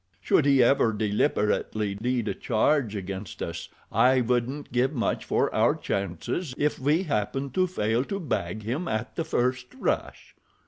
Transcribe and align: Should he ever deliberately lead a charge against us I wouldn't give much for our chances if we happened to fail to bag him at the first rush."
Should 0.19 0.45
he 0.47 0.63
ever 0.63 0.93
deliberately 0.93 1.93
lead 2.01 2.27
a 2.27 2.33
charge 2.33 2.95
against 2.95 3.43
us 3.43 3.69
I 3.91 4.19
wouldn't 4.21 4.71
give 4.71 4.93
much 4.93 5.23
for 5.25 5.53
our 5.53 5.75
chances 5.75 6.55
if 6.57 6.79
we 6.79 7.03
happened 7.03 7.53
to 7.53 7.67
fail 7.67 8.03
to 8.05 8.19
bag 8.19 8.63
him 8.63 8.87
at 8.87 9.15
the 9.15 9.23
first 9.23 9.67
rush." 9.75 10.33